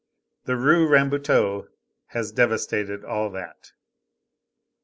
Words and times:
The 0.45 0.55
Rue 0.57 0.87
Rambuteau 0.87 1.67
has 2.07 2.31
devastated 2.31 3.05
all 3.05 3.29
that. 3.33 3.73